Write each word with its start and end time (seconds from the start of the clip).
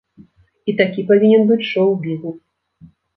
І 0.71 0.73
такі 0.79 1.03
павінен 1.11 1.43
быць 1.51 1.67
шоў-бізнес. 1.73 2.37